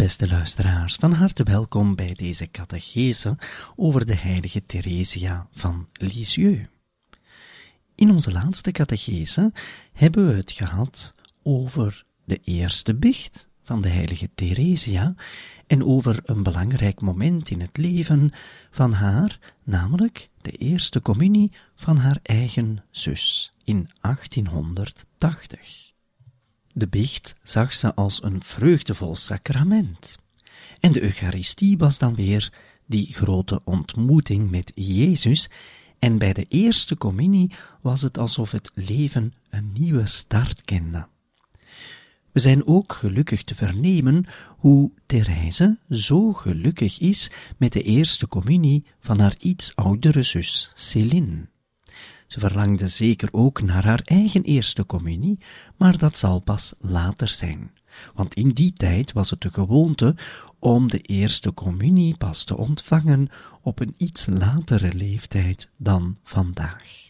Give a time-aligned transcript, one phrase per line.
[0.00, 3.38] Beste luisteraars, van harte welkom bij deze catechese
[3.76, 6.68] over de heilige Theresia van Lisieux.
[7.94, 9.52] In onze laatste catechese
[9.92, 15.14] hebben we het gehad over de eerste bicht van de heilige Theresia
[15.66, 18.30] en over een belangrijk moment in het leven
[18.70, 25.89] van haar, namelijk de eerste communie van haar eigen zus in 1880.
[26.72, 30.16] De biecht zag ze als een vreugdevol sacrament.
[30.80, 32.52] En de Eucharistie was dan weer
[32.86, 35.50] die grote ontmoeting met Jezus,
[35.98, 41.06] en bij de eerste communie was het alsof het leven een nieuwe start kende.
[42.32, 44.26] We zijn ook gelukkig te vernemen
[44.58, 51.48] hoe Therese zo gelukkig is met de eerste communie van haar iets oudere zus Céline.
[52.30, 55.38] Ze verlangde zeker ook naar haar eigen eerste communie,
[55.76, 57.72] maar dat zal pas later zijn.
[58.14, 60.16] Want in die tijd was het de gewoonte
[60.58, 63.28] om de eerste communie pas te ontvangen
[63.62, 67.08] op een iets latere leeftijd dan vandaag.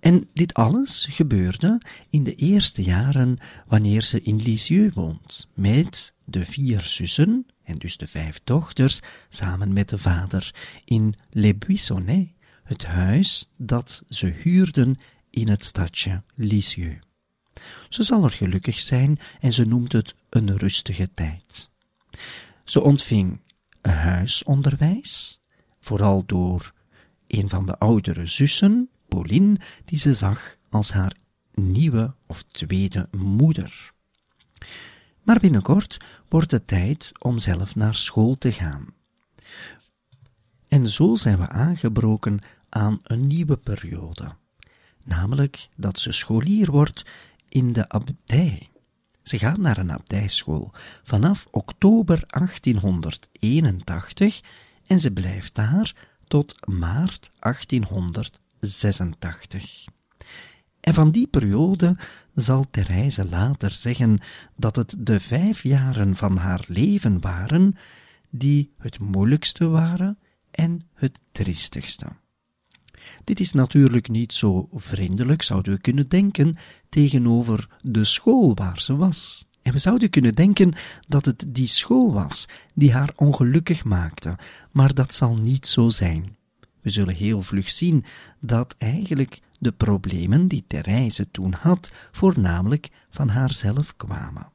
[0.00, 1.80] En dit alles gebeurde
[2.10, 7.96] in de eerste jaren wanneer ze in Lisieux woont, met de vier zussen, en dus
[7.96, 10.54] de vijf dochters, samen met de vader,
[10.84, 12.36] in Les Buissonnets,
[12.68, 14.98] het huis dat ze huurden
[15.30, 17.06] in het stadje Lisieux.
[17.88, 21.70] Ze zal er gelukkig zijn en ze noemt het een rustige tijd.
[22.64, 23.40] Ze ontving
[23.80, 25.40] huisonderwijs,
[25.80, 26.72] vooral door
[27.26, 31.16] een van de oudere zussen, Pauline, die ze zag als haar
[31.54, 33.92] nieuwe of tweede moeder.
[35.22, 35.98] Maar binnenkort
[36.28, 38.96] wordt het tijd om zelf naar school te gaan.
[40.68, 44.34] En zo zijn we aangebroken aan een nieuwe periode,
[45.04, 47.06] namelijk dat ze scholier wordt
[47.48, 48.70] in de abdij.
[49.22, 54.40] Ze gaat naar een abdijschool vanaf oktober 1881
[54.86, 59.84] en ze blijft daar tot maart 1886.
[60.80, 61.96] En van die periode
[62.34, 64.20] zal Therese later zeggen
[64.56, 67.76] dat het de vijf jaren van haar leven waren
[68.30, 70.18] die het moeilijkste waren
[70.50, 72.06] en het triestigste.
[73.24, 76.56] Dit is natuurlijk niet zo vriendelijk, zouden we kunnen denken,
[76.88, 79.46] tegenover de school waar ze was.
[79.62, 80.72] En we zouden kunnen denken
[81.08, 84.38] dat het die school was die haar ongelukkig maakte,
[84.72, 86.36] maar dat zal niet zo zijn.
[86.80, 88.04] We zullen heel vlug zien
[88.40, 94.52] dat eigenlijk de problemen die Therese toen had, voornamelijk van haarzelf kwamen.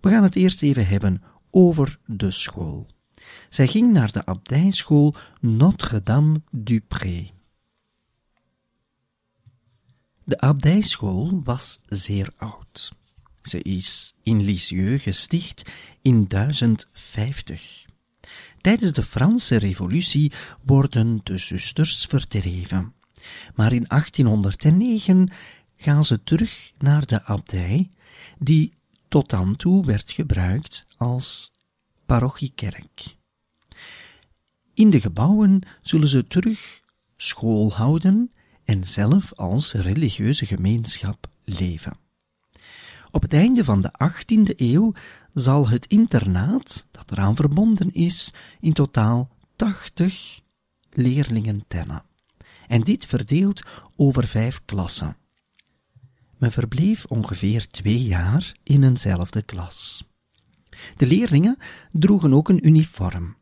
[0.00, 2.86] We gaan het eerst even hebben over de school.
[3.50, 7.30] Zij ging naar de abdijschool Notre-Dame du Pré.
[10.24, 12.92] De abdijschool was zeer oud.
[13.42, 15.70] Ze is in Lisieux gesticht
[16.02, 17.84] in 1050.
[18.60, 20.32] Tijdens de Franse Revolutie
[20.64, 22.94] worden de zusters verdreven.
[23.54, 25.30] Maar in 1809
[25.76, 27.90] gaan ze terug naar de abdij,
[28.38, 28.74] die
[29.08, 31.52] tot dan toe werd gebruikt als
[32.06, 33.18] parochiekerk.
[34.74, 36.80] In de gebouwen zullen ze terug
[37.16, 38.32] school houden
[38.64, 41.96] en zelf als religieuze gemeenschap leven.
[43.10, 44.92] Op het einde van de 18e eeuw
[45.34, 50.40] zal het internaat, dat eraan verbonden is, in totaal 80
[50.90, 52.02] leerlingen tellen.
[52.66, 53.62] En dit verdeeld
[53.96, 55.16] over vijf klassen.
[56.38, 60.08] Men verbleef ongeveer twee jaar in eenzelfde klas.
[60.96, 61.56] De leerlingen
[61.90, 63.36] droegen ook een uniform.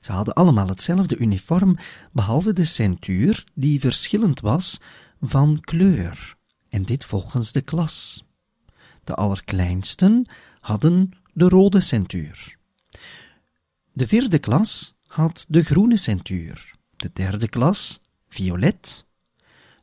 [0.00, 1.76] Ze hadden allemaal hetzelfde uniform,
[2.12, 4.80] behalve de centuur, die verschillend was
[5.20, 6.36] van kleur,
[6.68, 8.24] en dit volgens de klas.
[9.04, 10.26] de allerkleinsten,
[10.60, 12.56] hadden de rode centuur.
[13.92, 19.04] De vierde klas had de groene centuur, de derde klas violet,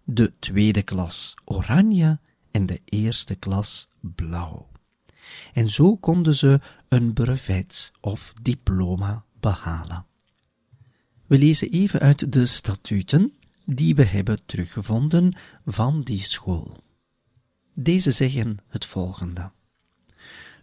[0.04, 2.20] de tweede klas oranje
[2.52, 4.68] en de eerste klas blauw.
[5.54, 10.07] En zo konden ze een brevet of diploma behalen.
[11.28, 13.34] We lezen even uit de statuten
[13.66, 15.36] die we hebben teruggevonden
[15.66, 16.84] van die school.
[17.74, 19.52] Deze zeggen het volgende.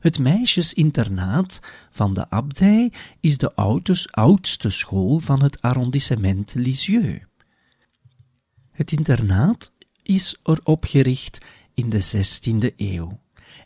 [0.01, 3.55] Het meisjesinternaat van de abdij is de
[4.11, 7.25] oudste school van het arrondissement Lisieux.
[8.71, 9.73] Het internaat
[10.03, 11.39] is erop gericht
[11.75, 13.21] in de 16e eeuw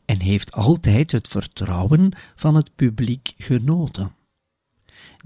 [0.05, 4.17] en heeft altijd het vertrouwen van het publiek genoten.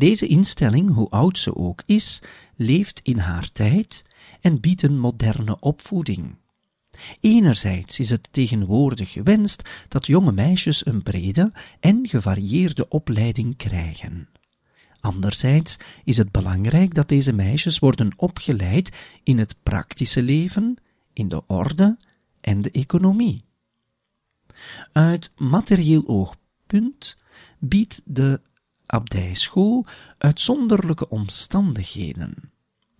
[0.02, 2.22] Deze instelling, hoe oud ze ook is,
[2.56, 4.02] leeft in haar tijd
[4.40, 6.37] en biedt een moderne opvoeding.
[7.20, 14.28] Enerzijds is het tegenwoordig gewenst dat jonge meisjes een brede en gevarieerde opleiding krijgen.
[15.00, 20.76] Anderzijds is het belangrijk dat deze meisjes worden opgeleid in het praktische leven,
[21.12, 21.96] in de orde
[22.40, 23.44] en de economie.
[24.93, 27.19] Uit materieel oogpunt
[27.58, 28.40] biedt de
[28.92, 29.86] abdijschool
[30.18, 32.34] uitzonderlijke omstandigheden.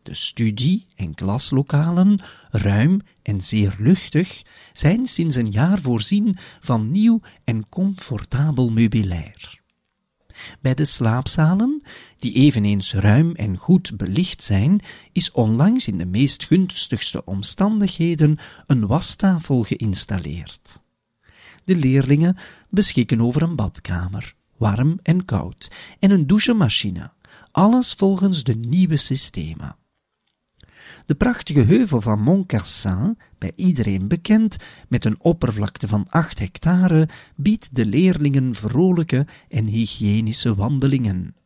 [0.03, 4.43] De studie- en klaslokalen, ruim en zeer luchtig,
[4.73, 9.61] zijn sinds een jaar voorzien van nieuw en comfortabel meubilair.
[10.61, 11.83] Bij de slaapzalen,
[12.19, 14.81] die eveneens ruim en goed belicht zijn,
[15.13, 20.83] is onlangs in de meest gunstigste omstandigheden een wastafel geïnstalleerd.
[21.65, 22.37] De leerlingen
[22.71, 27.11] beschikken over een badkamer, warm en koud, en een douchemachine,
[27.51, 29.77] alles volgens de nieuwe systemen.
[31.07, 34.57] De prachtige heuvel van Montcarsin, bij iedereen bekend,
[34.89, 41.37] met een oppervlakte van acht hectare, biedt de leerlingen vrolijke en hygiënische wandelingen.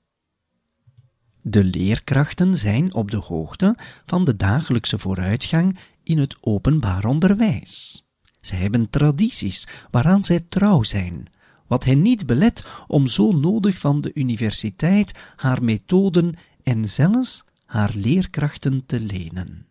[1.42, 8.04] De leerkrachten zijn op de hoogte van de dagelijkse vooruitgang in het openbaar onderwijs.
[8.40, 11.26] Zij hebben tradities waaraan zij trouw zijn,
[11.66, 17.92] wat hen niet belet om zo nodig van de universiteit haar methoden en zelfs haar
[17.94, 19.66] leerkrachten te lenen.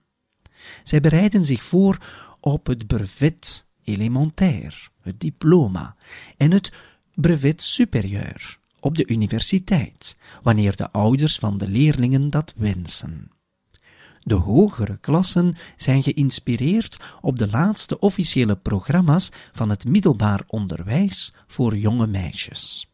[0.84, 1.98] Zij bereiden zich voor
[2.40, 5.96] op het brevet élémentaire, het diploma,
[6.38, 6.72] en het
[7.14, 13.30] brevet supérieur op de universiteit, wanneer de ouders van de leerlingen dat wensen.
[14.28, 21.78] De hogere klassen zijn geïnspireerd op de laatste officiële programma's van het middelbaar onderwijs voor
[21.78, 22.90] jonge meisjes.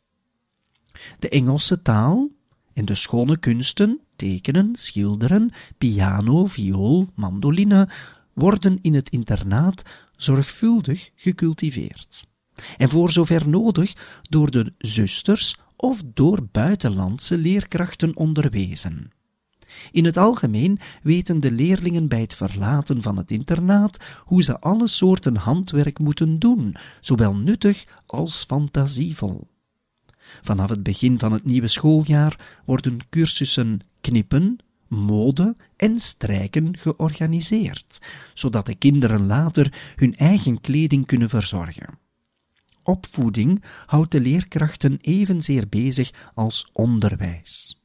[1.19, 2.29] De Engelse taal
[2.73, 7.89] en de schone kunsten, tekenen, schilderen, piano, viool, mandoline,
[8.33, 9.81] worden in het internaat
[10.15, 12.27] zorgvuldig gecultiveerd.
[12.77, 19.11] En voor zover nodig door de zusters of door buitenlandse leerkrachten onderwezen.
[19.91, 24.87] In het algemeen weten de leerlingen bij het verlaten van het internaat hoe ze alle
[24.87, 29.47] soorten handwerk moeten doen, zowel nuttig als fantasievol.
[30.41, 34.57] Vanaf het begin van het nieuwe schooljaar worden cursussen knippen,
[34.87, 37.99] mode en strijken georganiseerd,
[38.33, 41.99] zodat de kinderen later hun eigen kleding kunnen verzorgen.
[42.83, 47.81] Opvoeding houdt de leerkrachten evenzeer bezig als onderwijs.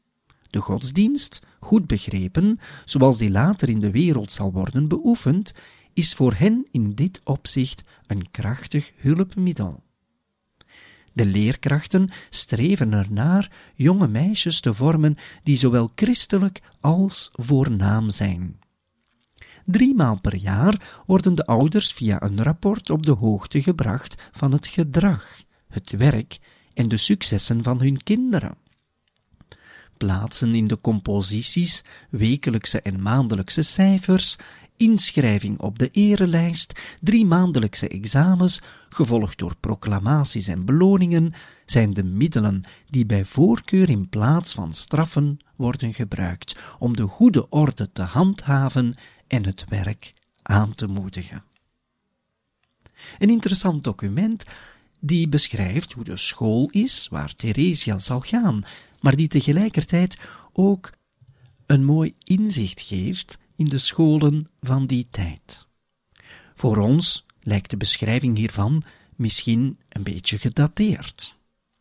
[0.51, 5.53] De godsdienst, goed begrepen, zoals die later in de wereld zal worden beoefend,
[5.93, 9.83] is voor hen in dit opzicht een krachtig hulpmiddel.
[11.13, 18.59] De leerkrachten streven ernaar jonge meisjes te vormen die zowel christelijk als voornaam zijn.
[19.65, 24.67] Driemaal per jaar worden de ouders via een rapport op de hoogte gebracht van het
[24.67, 26.39] gedrag, het werk
[26.75, 28.65] en de successen van hun kinderen
[29.97, 34.37] plaatsen in de composities, wekelijkse en maandelijkse cijfers,
[34.77, 41.33] inschrijving op de erelijst, drie maandelijkse examens, gevolgd door proclamaties en beloningen,
[41.67, 47.49] zijn de middelen die bij voorkeur in plaats van straffen worden gebruikt om de goede
[47.49, 48.95] orde te handhaven
[49.27, 51.45] en het werk aan te moedigen.
[53.19, 54.45] Een interessant document
[55.01, 58.65] die beschrijft hoe de school is waar Theresia zal gaan
[59.07, 60.19] maar die tegelijkertijd
[60.53, 60.93] ook
[61.67, 65.67] een mooi inzicht geeft in de scholen van die tijd.
[66.55, 68.83] Voor ons lijkt de beschrijving hiervan
[69.17, 71.37] misschien een beetje gedateerd.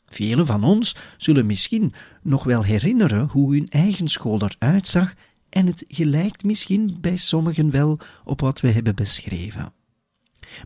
[0.07, 5.13] Velen van ons zullen misschien nog wel herinneren hoe hun eigen school eruit zag
[5.49, 9.73] en het gelijkt misschien bij sommigen wel op wat we hebben beschreven.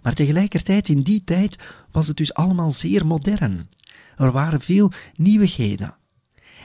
[0.01, 1.57] Maar tegelijkertijd in die tijd
[1.91, 3.69] was het dus allemaal zeer modern.
[4.17, 5.97] Er waren veel nieuwigheden.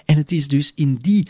[0.05, 1.29] En het is dus in die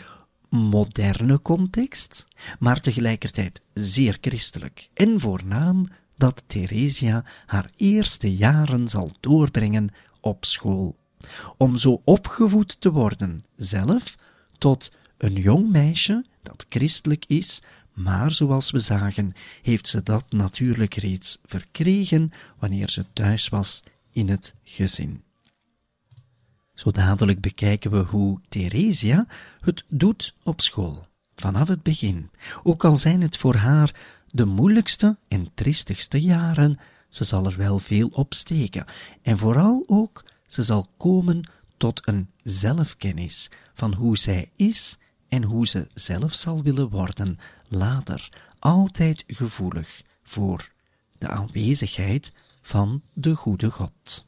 [0.49, 2.27] moderne context,
[2.59, 9.89] maar tegelijkertijd zeer christelijk en voornaam, dat Theresia haar eerste jaren zal doorbrengen
[10.21, 10.95] op school.
[11.57, 14.17] Om zo opgevoed te worden, zelf,
[14.57, 17.61] tot een jong meisje dat christelijk is,
[17.93, 24.29] maar zoals we zagen, heeft ze dat natuurlijk reeds verkregen wanneer ze thuis was in
[24.29, 25.23] het gezin.
[26.75, 29.27] Zo dadelijk bekijken we hoe Theresia
[29.59, 32.29] het doet op school, vanaf het begin.
[32.63, 33.95] Ook al zijn het voor haar
[34.31, 36.79] de moeilijkste en triestigste jaren,
[37.09, 38.85] ze zal er wel veel op steken.
[39.21, 45.67] En vooral ook, ze zal komen tot een zelfkennis van hoe zij is en hoe
[45.67, 48.29] ze zelf zal willen worden later,
[48.59, 50.71] altijd gevoelig voor
[51.17, 54.25] de aanwezigheid van de goede God.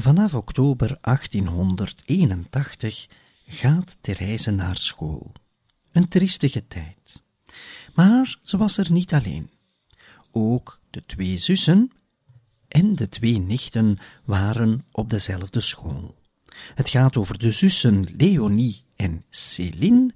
[0.00, 3.08] Vanaf oktober 1881
[3.46, 5.32] gaat Therese naar school.
[5.92, 7.22] Een triestige tijd.
[7.94, 9.50] Maar ze was er niet alleen.
[10.30, 11.90] Ook de twee zussen
[12.68, 16.14] en de twee nichten waren op dezelfde school.
[16.74, 20.14] Het gaat over de zussen Leonie en Céline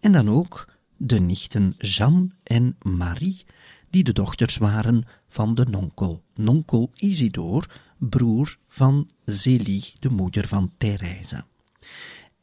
[0.00, 3.44] en dan ook de nichten Jeanne en Marie,
[3.90, 10.72] die de dochters waren van de nonkel, nonkel Isidore, broer van Zélie, de moeder van
[10.76, 11.44] Therese.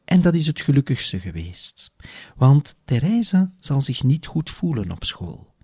[0.04, 1.92] En dat is het gelukkigste geweest,
[2.36, 5.54] want Therese zal zich niet goed voelen op school.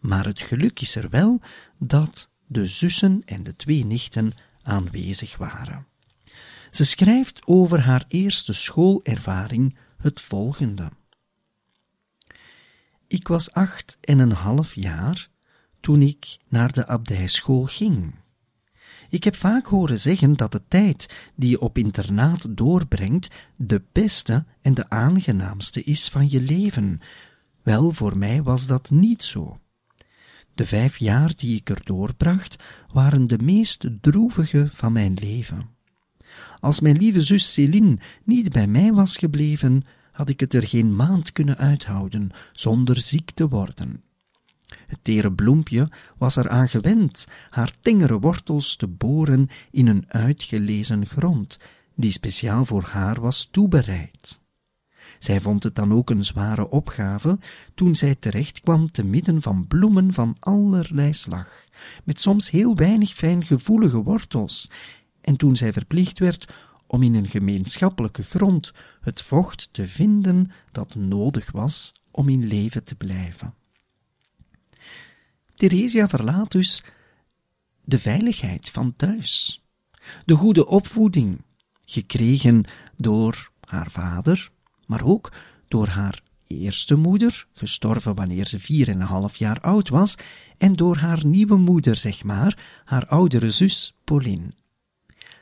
[0.00, 1.40] Maar het geluk is er wel
[1.78, 4.32] dat de zussen en de twee nichten
[4.62, 5.86] aanwezig waren.
[6.70, 10.90] Ze schrijft over haar eerste schoolervaring het volgende.
[13.06, 15.28] Ik was acht en een half jaar
[15.80, 18.14] toen ik naar de abdijschool ging.
[19.12, 24.44] Ik heb vaak horen zeggen dat de tijd die je op internaat doorbrengt de beste
[24.60, 27.00] en de aangenaamste is van je leven.
[27.62, 29.60] Wel, voor mij was dat niet zo.
[30.54, 32.56] De vijf jaar die ik er doorbracht
[32.92, 35.68] waren de meest droevige van mijn leven.
[36.60, 40.96] Als mijn lieve zus Céline niet bij mij was gebleven, had ik het er geen
[40.96, 44.02] maand kunnen uithouden zonder ziek te worden.
[44.86, 45.88] Het tere bloempje
[46.18, 51.58] was er aan gewend haar tengere wortels te boren in een uitgelezen grond,
[51.94, 54.40] die speciaal voor haar was toebereid.
[55.18, 57.38] Zij vond het dan ook een zware opgave
[57.74, 61.64] toen zij terecht kwam te midden van bloemen van allerlei slag,
[62.04, 64.70] met soms heel weinig fijngevoelige wortels,
[65.20, 66.52] en toen zij verplicht werd
[66.86, 72.84] om in een gemeenschappelijke grond het vocht te vinden dat nodig was om in leven
[72.84, 73.54] te blijven.
[75.62, 76.84] Theresia verlaat dus
[77.84, 79.62] de veiligheid van thuis,
[80.24, 81.44] de goede opvoeding,
[81.84, 82.64] gekregen
[82.96, 84.50] door haar vader,
[84.86, 85.32] maar ook
[85.68, 90.14] door haar eerste moeder, gestorven wanneer ze vier en een half jaar oud was,
[90.58, 94.48] en door haar nieuwe moeder, zeg maar, haar oudere zus Pauline.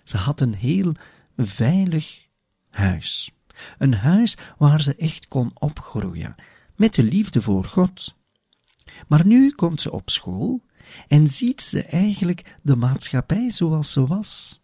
[0.04, 0.94] Ze had een heel
[1.36, 2.26] veilig
[2.70, 3.30] huis.
[3.78, 6.34] Een huis waar ze echt kon opgroeien,
[6.76, 8.18] met de liefde voor God.
[9.10, 10.62] Maar nu komt ze op school
[11.08, 14.60] en ziet ze eigenlijk de maatschappij zoals ze was.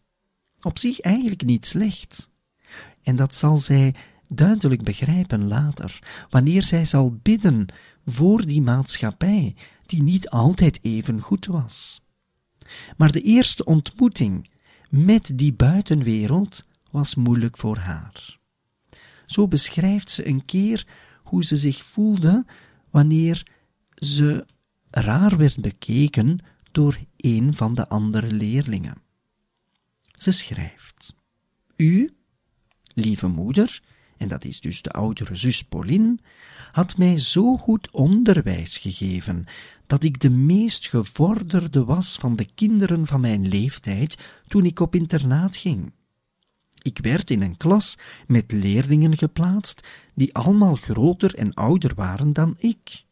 [0.61, 2.31] Op zich eigenlijk niet slecht.
[3.03, 3.95] En dat zal zij
[4.29, 5.99] duidelijk begrijpen later,
[6.31, 7.67] wanneer zij zal bidden
[8.05, 9.55] voor die maatschappij,
[9.87, 12.03] die niet altijd even goed was.
[12.97, 14.50] Maar de eerste ontmoeting
[14.88, 18.38] met die buitenwereld was moeilijk voor haar.
[19.25, 20.87] Zo beschrijft ze een keer
[21.23, 22.45] hoe ze zich voelde
[22.91, 23.55] wanneer
[23.97, 24.47] ze
[24.91, 26.38] raar werd bekeken
[26.73, 29.03] door een van de andere leerlingen.
[30.17, 31.15] Ze schrijft:
[31.76, 32.17] U,
[32.95, 33.83] lieve moeder,
[34.17, 36.19] en dat is dus de oudere zus Pauline,
[36.73, 39.47] had mij zo goed onderwijs gegeven
[39.87, 44.95] dat ik de meest gevorderde was van de kinderen van mijn leeftijd toen ik op
[44.95, 45.93] internaat ging.
[46.83, 52.55] Ik werd in een klas met leerlingen geplaatst die allemaal groter en ouder waren dan
[52.59, 53.05] ik.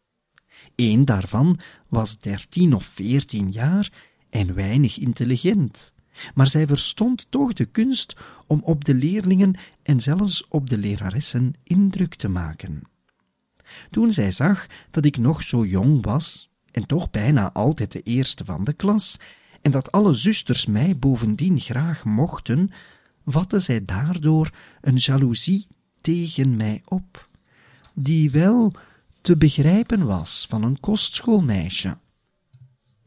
[0.77, 1.59] Een daarvan
[1.89, 3.93] was dertien of veertien jaar
[4.31, 5.93] en weinig intelligent,
[6.35, 11.55] maar zij verstond toch de kunst om op de leerlingen en zelfs op de leraressen
[11.63, 12.83] indruk te maken.
[13.91, 18.45] Toen zij zag dat ik nog zo jong was, en toch bijna altijd de eerste
[18.45, 19.19] van de klas,
[19.63, 22.71] en dat alle zusters mij bovendien graag mochten,
[23.27, 25.67] vatte zij daardoor een jaloezie
[26.01, 27.29] tegen mij op,
[27.95, 28.73] die wel
[29.25, 31.99] te begrijpen was van een kostschoolmeisje.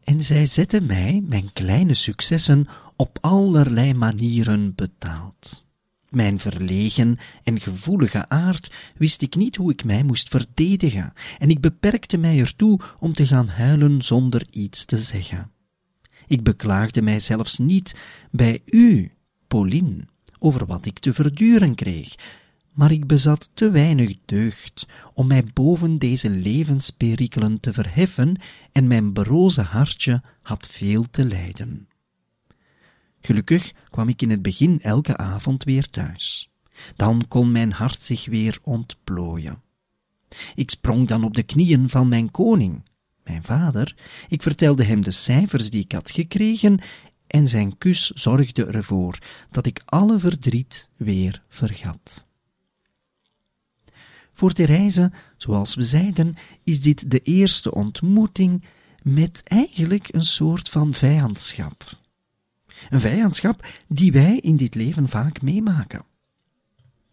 [0.04, 5.66] En zij zette mij mijn kleine successen op allerlei manieren betaald.
[6.10, 11.62] Mijn verlegen en gevoelige aard wist ik niet hoe ik mij moest verdedigen, en ik
[11.62, 15.52] beperkte mij ertoe om te gaan huilen zonder iets te zeggen.
[16.28, 17.96] Ik beklaagde mij zelfs niet
[18.32, 19.12] bij u,
[19.48, 20.08] Pauline,
[20.40, 22.16] over wat ik te verduren kreeg,
[22.78, 29.14] maar ik bezat te weinig deugd om mij boven deze levensperikelen te verheffen en mijn
[29.14, 31.88] broze hartje had veel te lijden.
[33.22, 36.50] Gelukkig kwam ik in het begin elke avond weer thuis.
[36.96, 39.62] Dan kon mijn hart zich weer ontplooien.
[40.56, 42.86] Ik sprong dan op de knieën van mijn koning,
[43.24, 43.96] mijn vader.
[44.28, 46.80] Ik vertelde hem de cijfers die ik had gekregen
[47.28, 49.18] en zijn kus zorgde ervoor
[49.52, 52.27] dat ik alle verdriet weer vergat.
[54.38, 58.64] Voor Therese, zoals we zeiden, is dit de eerste ontmoeting
[59.02, 62.00] met eigenlijk een soort van vijandschap.
[62.90, 66.06] Een vijandschap die wij in dit leven vaak meemaken.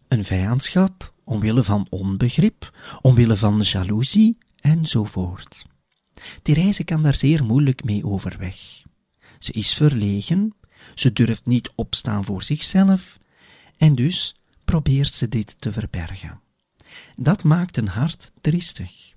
[0.07, 5.65] Een vijandschap omwille van onbegrip, omwille van jaloezie enzovoort.
[6.41, 8.83] Therese kan daar zeer moeilijk mee overweg.
[9.39, 10.55] Ze is verlegen,
[10.95, 13.17] ze durft niet opstaan voor zichzelf,
[13.77, 14.35] en dus
[14.65, 16.43] probeert ze dit te verbergen.
[17.15, 19.13] Dat maakt een hart triestig.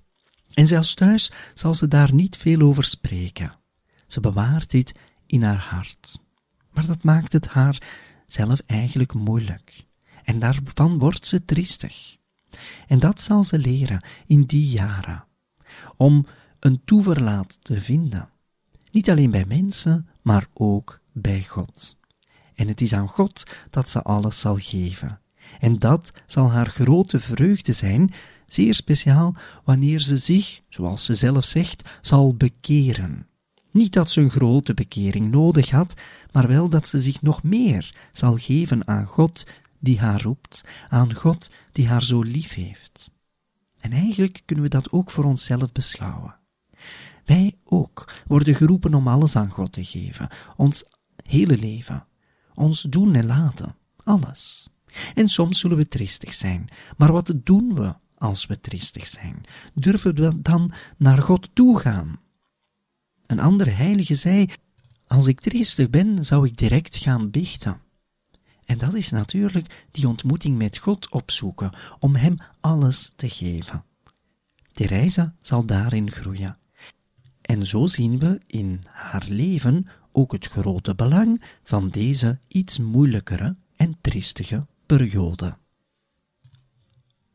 [0.53, 3.53] En zelfs thuis zal ze daar niet veel over spreken.
[4.07, 4.93] Ze bewaart dit
[5.25, 6.19] in haar hart.
[6.71, 7.81] Maar dat maakt het haar
[8.25, 9.85] zelf eigenlijk moeilijk.
[10.23, 12.17] En daarvan wordt ze triestig.
[12.87, 15.25] En dat zal ze leren in die jaren.
[15.97, 16.25] Om
[16.59, 18.29] een toeverlaat te vinden.
[18.91, 21.97] Niet alleen bij mensen, maar ook bij God.
[22.55, 25.19] En het is aan God dat ze alles zal geven.
[25.59, 28.13] En dat zal haar grote vreugde zijn,
[28.45, 33.27] zeer speciaal wanneer ze zich, zoals ze zelf zegt, zal bekeren.
[33.71, 35.93] Niet dat ze een grote bekering nodig had,
[36.31, 39.45] maar wel dat ze zich nog meer zal geven aan God
[39.79, 43.11] die haar roept, aan God die haar zo lief heeft.
[43.79, 46.35] En eigenlijk kunnen we dat ook voor onszelf beschouwen.
[47.25, 50.83] Wij ook worden geroepen om alles aan God te geven, ons
[51.23, 52.05] hele leven,
[52.53, 54.69] ons doen en laten Alles.
[55.13, 59.43] En soms zullen we tristig zijn, maar wat doen we als we tristig zijn?
[59.73, 62.19] Durven we dan naar God toe gaan?
[63.25, 64.47] Een andere heilige zei:
[65.07, 67.81] Als ik tristig ben, zou ik direct gaan biechten.
[68.65, 73.83] En dat is natuurlijk die ontmoeting met God opzoeken, om Hem alles te geven.
[74.73, 76.57] Theresa zal daarin groeien.
[77.41, 83.55] En zo zien we in haar leven ook het grote belang van deze iets moeilijkere
[83.75, 84.65] en triestige
[84.97, 85.57] periode.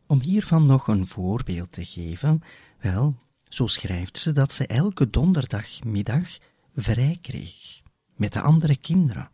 [0.07, 2.43] Om hiervan nog een voorbeeld te geven,
[2.81, 3.17] wel,
[3.49, 6.39] zo schrijft ze dat ze elke donderdagmiddag
[6.77, 7.83] vrij kreeg
[8.17, 9.31] met de andere kinderen.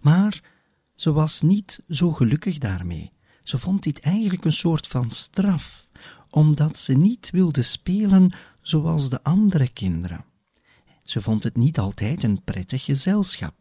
[0.00, 0.42] Maar
[0.94, 3.12] ze was niet zo gelukkig daarmee.
[3.42, 5.88] Ze vond dit eigenlijk een soort van straf,
[6.30, 10.24] omdat ze niet wilde spelen zoals de andere kinderen.
[11.02, 13.59] Ze vond het niet altijd een prettig gezelschap.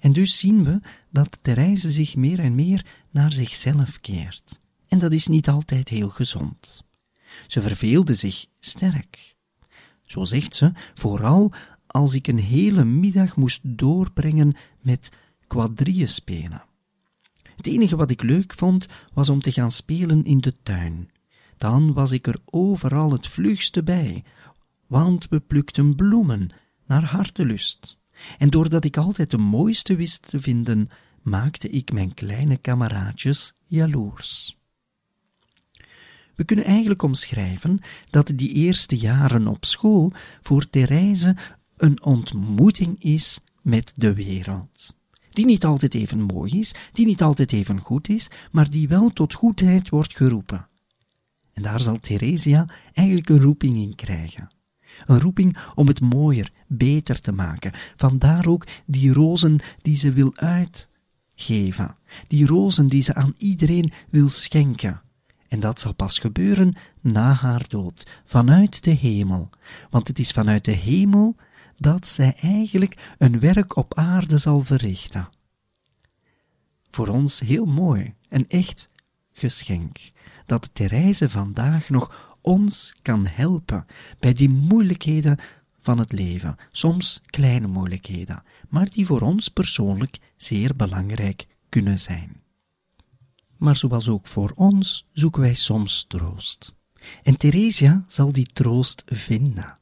[0.00, 4.60] En dus zien we dat Therese zich meer en meer naar zichzelf keert.
[4.88, 6.84] En dat is niet altijd heel gezond.
[7.46, 9.36] Ze verveelde zich sterk.
[10.02, 11.52] Zo zegt ze, vooral
[11.86, 15.10] als ik een hele middag moest doorbrengen met
[15.46, 16.62] quadrille spelen.
[17.56, 21.10] Het enige wat ik leuk vond, was om te gaan spelen in de tuin.
[21.56, 24.24] Dan was ik er overal het vlugste bij,
[24.86, 26.50] want we plukten bloemen
[26.86, 27.98] naar hartelust.
[28.38, 30.90] En doordat ik altijd de mooiste wist te vinden,
[31.22, 34.58] maakte ik mijn kleine kameraadjes jaloers.
[36.34, 41.36] We kunnen eigenlijk omschrijven dat die eerste jaren op school voor Therese
[41.76, 44.96] een ontmoeting is met de wereld.
[45.30, 49.12] Die niet altijd even mooi is, die niet altijd even goed is, maar die wel
[49.12, 50.68] tot goedheid wordt geroepen.
[51.52, 54.48] En daar zal Theresia eigenlijk een roeping in krijgen.
[55.06, 57.72] Een roeping om het mooier, beter te maken.
[57.96, 61.96] Vandaar ook die rozen die ze wil uitgeven.
[62.26, 65.00] Die rozen die ze aan iedereen wil schenken.
[65.48, 69.50] En dat zal pas gebeuren na haar dood, vanuit de hemel.
[69.90, 71.36] Want het is vanuit de hemel
[71.76, 75.28] dat zij eigenlijk een werk op aarde zal verrichten.
[76.90, 78.90] Voor ons heel mooi, een echt
[79.32, 79.98] geschenk,
[80.46, 83.86] dat Therese vandaag nog ons kan helpen
[84.18, 85.38] bij die moeilijkheden
[85.80, 92.42] van het leven, soms kleine moeilijkheden, maar die voor ons persoonlijk zeer belangrijk kunnen zijn.
[93.56, 96.74] Maar zoals ook voor ons zoeken wij soms troost.
[97.22, 99.78] En Theresia zal die troost vinden.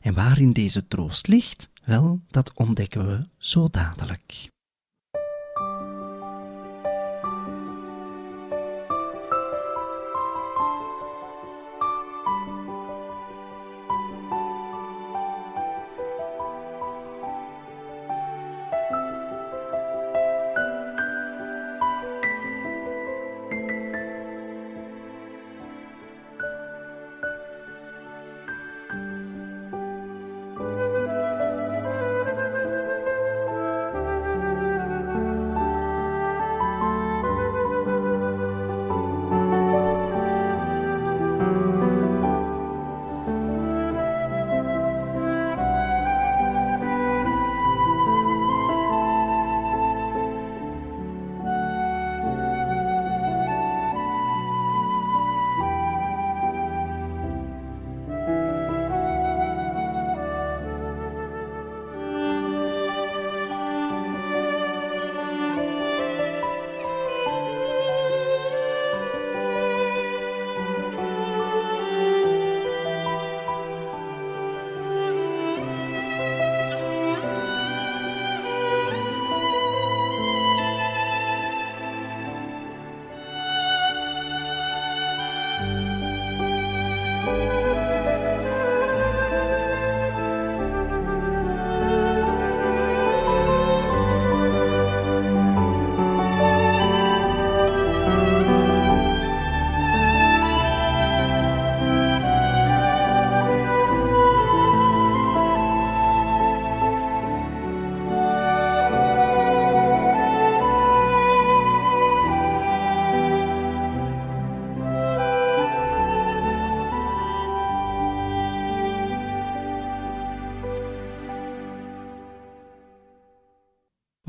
[0.00, 4.52] En waarin deze troost ligt, wel, dat ontdekken we zo dadelijk.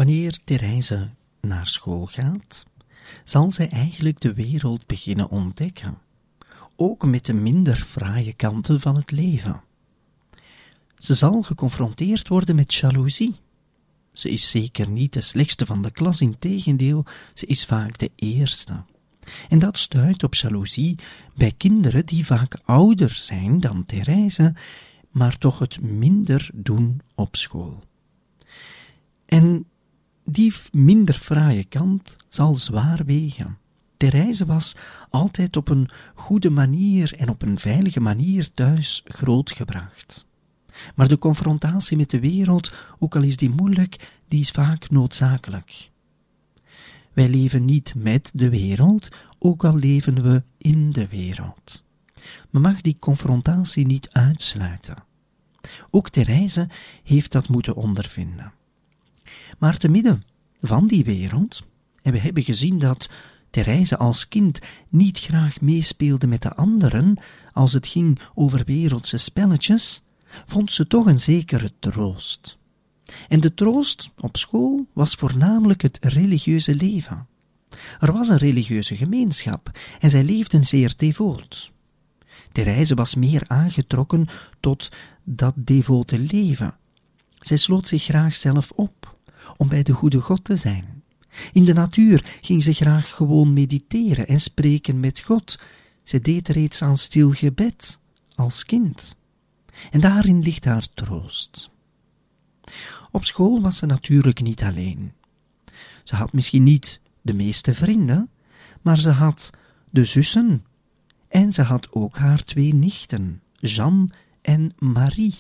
[0.05, 1.09] Wanneer Therese
[1.41, 2.65] naar school gaat,
[3.23, 5.97] zal zij eigenlijk de wereld beginnen ontdekken,
[6.75, 9.61] ook met de minder fraaie kanten van het leven.
[10.95, 13.35] Ze zal geconfronteerd worden met jaloezie.
[14.11, 18.83] Ze is zeker niet de slechtste van de klas, integendeel, ze is vaak de eerste.
[19.49, 20.95] En dat stuit op jaloezie
[21.35, 24.53] bij kinderen die vaak ouder zijn dan Therese,
[25.11, 27.83] maar toch het minder doen op school.
[29.25, 29.65] En
[30.25, 33.57] die minder fraaie kant zal zwaar wegen.
[33.97, 34.75] Therese was
[35.09, 40.25] altijd op een goede manier en op een veilige manier thuis grootgebracht.
[40.95, 45.91] Maar de confrontatie met de wereld, ook al is die moeilijk, die is vaak noodzakelijk.
[47.13, 49.09] Wij leven niet met de wereld,
[49.39, 51.83] ook al leven we in de wereld.
[52.49, 55.03] Men mag die confrontatie niet uitsluiten.
[55.89, 56.67] Ook Therese
[57.03, 58.53] heeft dat moeten ondervinden.
[59.57, 60.23] Maar te midden
[60.61, 61.63] van die wereld,
[62.01, 63.09] en we hebben gezien dat
[63.49, 67.17] Therese als kind niet graag meespeelde met de anderen
[67.53, 70.03] als het ging over wereldse spelletjes,
[70.45, 72.57] vond ze toch een zekere troost.
[73.27, 77.27] En de troost op school was voornamelijk het religieuze leven.
[77.99, 81.71] Er was een religieuze gemeenschap en zij leefden zeer devoot.
[82.51, 84.27] Therese was meer aangetrokken
[84.59, 84.89] tot
[85.23, 86.77] dat devote leven.
[87.39, 89.14] Zij sloot zich graag zelf op
[89.57, 91.03] om bij de goede God te zijn.
[91.53, 95.59] In de natuur ging ze graag gewoon mediteren en spreken met God.
[96.03, 97.99] Ze deed reeds aan stil gebed
[98.35, 99.15] als kind.
[99.91, 101.69] En daarin ligt haar troost.
[103.11, 105.13] Op school was ze natuurlijk niet alleen.
[106.03, 108.29] Ze had misschien niet de meeste vrienden,
[108.81, 109.49] maar ze had
[109.89, 110.65] de zussen
[111.27, 114.07] en ze had ook haar twee nichten, Jeanne
[114.41, 115.35] en Marie,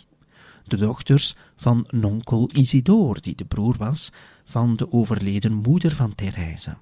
[0.67, 4.11] de dochters van nonkel Isidore, die de broer was
[4.45, 6.77] van de overleden moeder van Therese.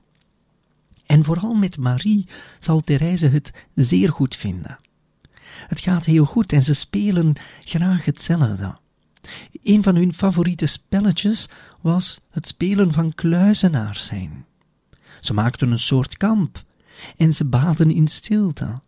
[1.05, 2.27] En vooral met Marie
[2.59, 4.79] zal Therese het zeer goed vinden.
[5.67, 8.77] Het gaat heel goed en ze spelen graag hetzelfde.
[9.63, 11.49] Een van hun favoriete spelletjes
[11.81, 14.45] was het spelen van kluizenaar zijn.
[15.21, 16.63] Ze maakten een soort kamp
[17.17, 18.81] en ze baden in stilte.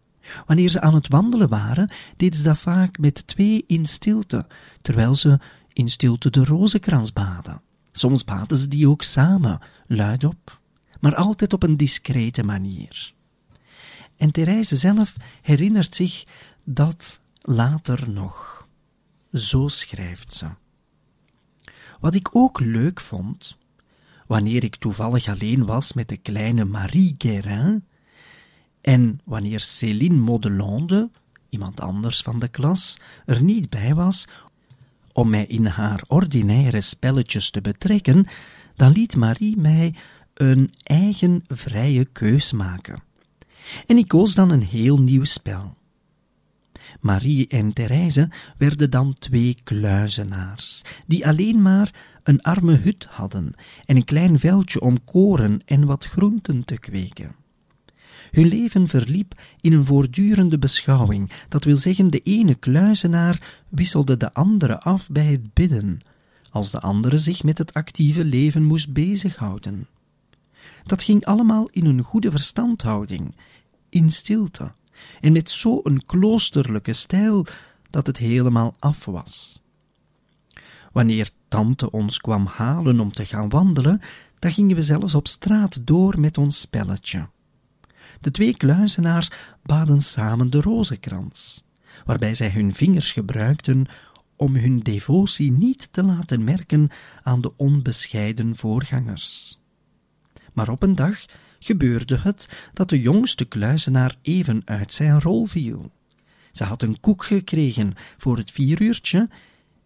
[0.46, 4.48] Wanneer ze aan het wandelen waren, deden ze dat vaak met twee in stilte,
[4.82, 5.40] terwijl ze
[5.74, 7.62] in stilte de rozenkrans baden.
[7.92, 10.60] Soms baden ze die ook samen, luidop,
[11.00, 13.14] maar altijd op een discrete manier.
[14.18, 16.24] En Therese zelf herinnert zich
[16.64, 18.68] dat later nog.
[19.34, 20.48] Zo schrijft ze.
[22.00, 23.58] Wat ik ook leuk vond,
[24.28, 27.84] wanneer ik toevallig alleen was met de kleine Marie Guérin,
[28.86, 31.10] en wanneer Céline Modelonde,
[31.50, 34.28] iemand anders van de klas, er niet bij was
[35.14, 38.28] om mij in haar ordinaire spelletjes te betrekken,
[38.76, 39.96] dan liet Marie mij
[40.34, 43.04] een eigen vrije keus maken.
[43.88, 45.76] En ik koos dan een heel nieuw spel.
[47.00, 51.94] Marie en Therese werden dan twee kluizenaars, die alleen maar
[52.24, 53.54] een arme hut hadden
[53.86, 57.45] en een klein veldje om koren en wat groenten te kweken.
[58.36, 64.34] Hun leven verliep in een voortdurende beschouwing, dat wil zeggen, de ene kluizenaar wisselde de
[64.34, 66.00] andere af bij het bidden,
[66.50, 69.88] als de andere zich met het actieve leven moest bezighouden.
[70.84, 73.36] Dat ging allemaal in een goede verstandhouding,
[73.90, 74.72] in stilte,
[75.22, 77.46] en met zo'n kloosterlijke stijl
[77.90, 79.62] dat het helemaal af was.
[80.92, 84.02] Wanneer tante ons kwam halen om te gaan wandelen,
[84.40, 87.28] dan gingen we zelfs op straat door met ons spelletje.
[88.22, 89.30] De twee kluizenaars
[89.64, 91.64] baden samen de rozenkrans,
[92.06, 93.86] waarbij zij hun vingers gebruikten
[94.36, 96.90] om hun devotie niet te laten merken
[97.24, 99.60] aan de onbescheiden voorgangers.
[100.54, 101.26] Maar op een dag
[101.60, 105.92] gebeurde het dat de jongste kluizenaar even uit zijn rol viel.
[106.52, 109.30] Ze had een koek gekregen voor het vieruurtje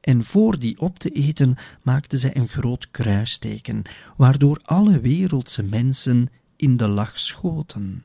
[0.01, 3.81] en voor die op te eten maakte zij een groot kruisteken,
[4.17, 8.03] waardoor alle wereldse mensen in de lach schoten.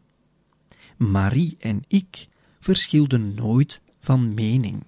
[0.97, 2.29] Marie en ik
[2.61, 4.83] verschilden nooit van mening.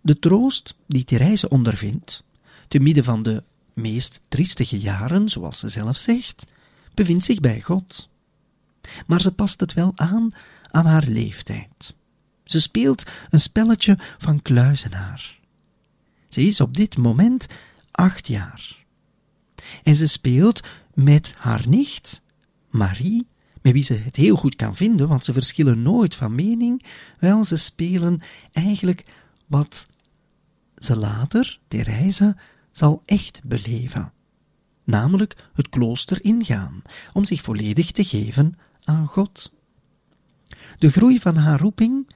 [0.00, 2.24] De troost die Therese ondervindt,
[2.68, 3.42] te midden van de
[3.74, 6.46] meest triestige jaren, zoals ze zelf zegt,
[6.94, 8.08] bevindt zich bij God.
[9.06, 10.34] Maar ze past het wel aan
[10.70, 11.94] aan haar leeftijd.
[12.44, 15.38] Ze speelt een spelletje van kluizenaar.
[16.28, 17.46] Ze is op dit moment
[17.90, 18.84] acht jaar.
[19.82, 20.60] En ze speelt
[20.94, 22.22] met haar nicht,
[22.70, 23.26] Marie,
[23.62, 26.84] met wie ze het heel goed kan vinden, want ze verschillen nooit van mening,
[27.18, 28.20] wel, ze spelen
[28.52, 29.04] eigenlijk
[29.46, 29.86] wat
[30.76, 32.36] ze later, Therese,
[32.72, 34.12] zal echt beleven,
[34.84, 39.52] namelijk het klooster ingaan, om zich volledig te geven aan God.
[40.78, 42.10] De groei van haar roeping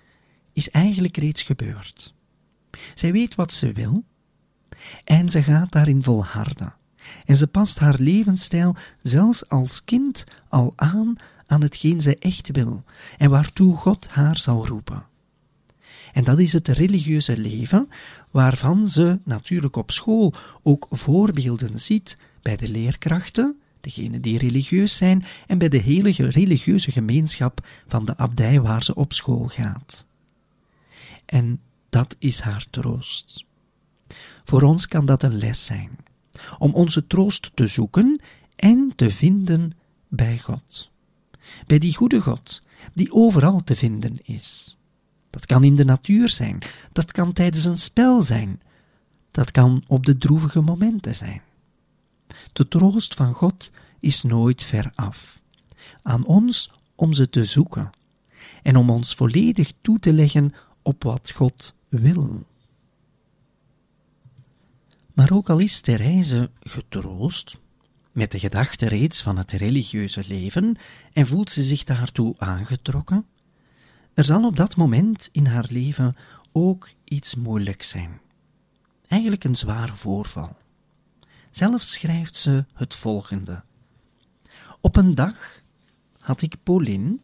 [0.53, 2.15] is eigenlijk reeds gebeurd.
[2.95, 4.05] Zij weet wat ze wil,
[5.05, 6.75] En ze gaat daarin volharden.
[7.25, 12.85] En ze past haar levensstijl zelfs als kind al aan aan hetgeen zij echt wil
[13.19, 15.07] en waartoe God haar zal roepen.
[16.13, 17.89] En dat is het religieuze leven,
[18.31, 25.25] waarvan ze natuurlijk op school ook voorbeelden ziet bij de leerkrachten, degenen die religieus zijn,
[25.47, 30.07] en bij de hele religieuze gemeenschap van de abdij waar ze op school gaat.
[31.27, 33.45] En dat is haar troost.
[34.45, 35.91] Voor ons kan dat een les zijn,
[36.59, 38.21] om onze troost te zoeken
[38.57, 39.73] en te vinden
[40.09, 40.91] bij God.
[41.67, 42.63] Bij die goede God,
[42.95, 44.77] die overal te vinden is.
[45.31, 46.59] Dat kan in de natuur zijn,
[46.93, 48.61] dat kan tijdens een spel zijn,
[49.31, 51.43] dat kan op de droevige momenten zijn.
[52.53, 55.41] De troost van God is nooit ver af.
[56.03, 57.91] Aan ons om ze te zoeken
[58.63, 62.45] en om ons volledig toe te leggen op wat God wil.
[65.13, 67.61] Maar ook al is Therese getroost,
[68.17, 70.77] met de gedachte reeds van het religieuze leven,
[71.13, 73.27] en voelt ze zich daartoe aangetrokken,
[74.15, 76.17] er zal op dat moment in haar leven
[76.53, 78.21] ook iets moeilijks zijn.
[79.09, 80.57] Eigenlijk een zwaar voorval.
[81.51, 83.63] Zelf schrijft ze het volgende.
[84.81, 85.63] Op een dag
[86.19, 87.19] had ik Pauline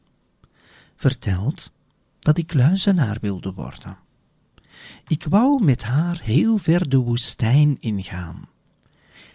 [0.97, 1.73] verteld
[2.19, 3.97] dat ik luizenaar wilde worden.
[5.07, 8.49] Ik wou met haar heel ver de woestijn ingaan.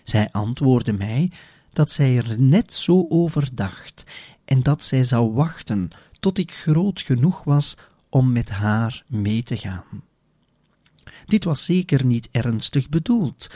[0.10, 1.32] Zij antwoordde mij
[1.74, 4.04] dat zij er net zo over dacht
[4.46, 5.89] en dat zij zou wachten
[6.20, 7.78] tot ik groot genoeg was
[8.10, 10.04] om met haar mee te gaan.
[11.26, 13.50] Dit was zeker niet ernstig bedoeld,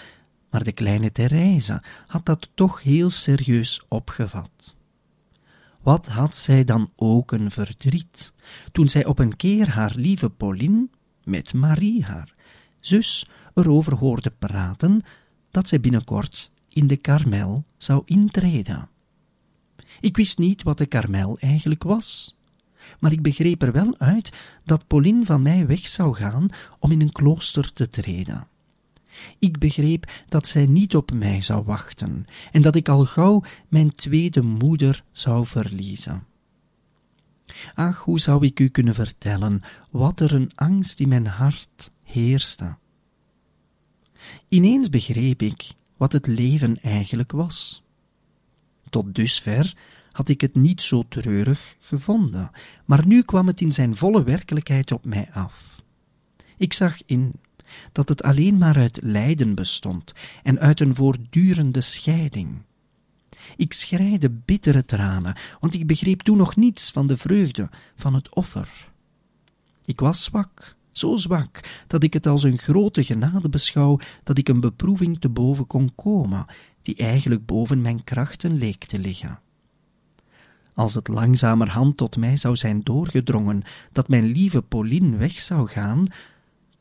[0.50, 4.76] maar de kleine Therese had dat toch heel serieus opgevat.
[5.82, 8.32] Wat had zij dan ook een verdriet,
[8.72, 10.88] toen zij op een keer haar lieve Pauline
[11.24, 12.34] met Marie, haar
[12.80, 15.04] zus, erover hoorde praten
[15.52, 18.90] dat zij binnenkort in de Karmel zou intreden.
[20.00, 22.38] Ik wist niet wat de Karmel eigenlijk was,
[23.00, 24.32] maar ik begreep er wel uit
[24.66, 26.48] dat Pauline van mij weg zou gaan
[26.80, 28.48] om in een klooster te treden.
[29.40, 33.92] Ik begreep dat zij niet op mij zou wachten en dat ik al gauw mijn
[33.92, 36.26] tweede moeder zou verliezen.
[37.74, 42.76] Ach, hoe zou ik u kunnen vertellen wat er een angst in mijn hart heerste.
[44.50, 47.84] Ineens begreep ik wat het leven eigenlijk was.
[48.90, 49.76] Tot dusver
[50.12, 52.52] had ik het niet zo treurig gevonden,
[52.86, 55.82] maar nu kwam het in zijn volle werkelijkheid op mij af.
[56.58, 57.32] Ik zag in
[57.92, 62.62] dat het alleen maar uit lijden bestond en uit een voortdurende scheiding.
[63.56, 68.36] Ik schreide bittere tranen, want ik begreep toen nog niets van de vreugde van het
[68.36, 68.90] offer.
[69.86, 74.50] Ik was zwak, zo zwak, dat ik het als een grote genade beschouw dat ik
[74.50, 76.46] een beproeving te boven kon komen,
[76.82, 79.40] die eigenlijk boven mijn krachten leek te liggen.
[80.74, 86.06] Als het langzamerhand tot mij zou zijn doorgedrongen dat mijn lieve Pauline weg zou gaan,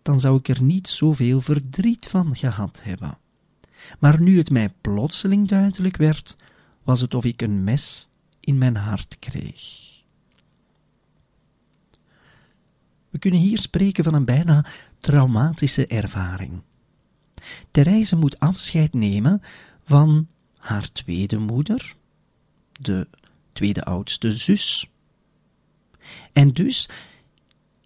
[0.02, 3.18] dan zou ik er niet zoveel verdriet van gehad hebben.
[3.98, 6.36] Maar nu het mij plotseling duidelijk werd,
[6.82, 8.08] was het of ik een mes
[8.40, 9.99] in mijn hart kreeg.
[13.10, 14.66] We kunnen hier spreken van een bijna
[15.00, 16.62] traumatische ervaring.
[17.70, 19.42] Therese moet afscheid nemen
[19.84, 21.94] van haar tweede moeder,
[22.72, 23.08] de
[23.52, 24.90] tweede oudste zus.
[26.32, 26.88] En dus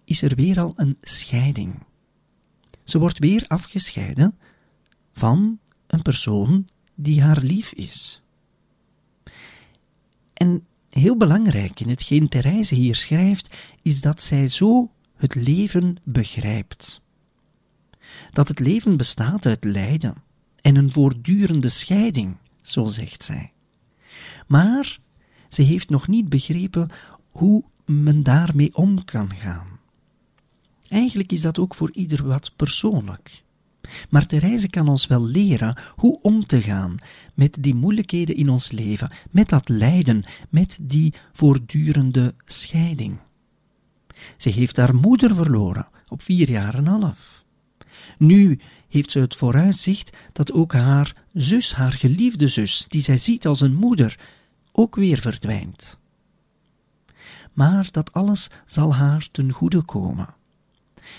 [0.03, 1.83] is er weer al een scheiding.
[2.83, 4.37] Ze wordt weer afgescheiden
[5.13, 8.21] van een persoon die haar lief is.
[10.33, 17.01] En heel belangrijk in hetgeen Therese hier schrijft, is dat zij zo het leven begrijpt.
[18.31, 20.15] Dat het leven bestaat uit lijden
[20.61, 23.51] en een voortdurende scheiding, zo zegt zij.
[24.47, 24.99] Maar
[25.49, 26.89] ze heeft nog niet begrepen
[27.29, 29.79] hoe men daarmee om kan gaan.
[30.87, 33.43] Eigenlijk is dat ook voor ieder wat persoonlijk.
[34.09, 36.97] Maar Therese kan ons wel leren hoe om te gaan
[37.33, 43.17] met die moeilijkheden in ons leven, met dat lijden, met die voortdurende scheiding.
[44.37, 47.43] Ze heeft haar moeder verloren op vier jaar en half.
[48.17, 53.47] Nu heeft ze het vooruitzicht dat ook haar zus, haar geliefde zus, die zij ziet
[53.47, 54.19] als een moeder,
[54.71, 55.99] ook weer verdwijnt.
[57.53, 60.33] Maar dat alles zal haar ten goede komen.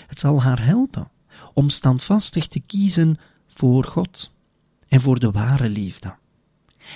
[0.07, 1.09] Het zal haar helpen
[1.53, 3.17] om standvastig te kiezen
[3.47, 4.31] voor God
[4.87, 6.15] en voor de ware liefde.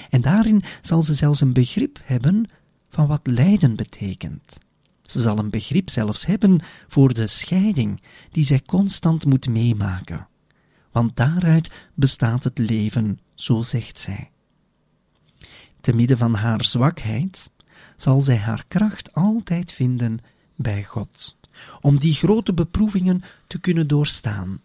[0.10, 2.50] En daarin zal ze zelfs een begrip hebben
[2.90, 4.58] van wat lijden betekent.
[5.12, 8.02] Ze zal een begrip zelfs hebben voor de scheiding
[8.32, 10.28] die zij constant moet meemaken,
[10.92, 14.32] want daaruit bestaat het leven, zo zegt zij.
[15.82, 17.52] Te midden van haar zwakheid
[17.96, 20.20] zal zij haar kracht altijd vinden
[20.56, 21.38] bij God,
[21.82, 24.62] om die grote beproevingen te kunnen doorstaan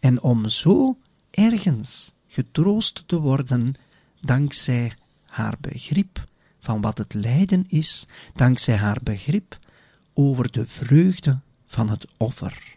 [0.00, 0.98] en om zo
[1.30, 3.74] ergens getroost te worden
[4.20, 4.92] dankzij
[5.24, 6.27] haar begrip
[6.68, 9.58] van wat het lijden is, dankzij haar begrip
[10.14, 12.76] over de vreugde van het offer.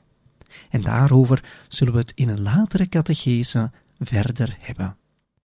[0.69, 4.95] En daarover zullen we het in een latere catechese verder hebben.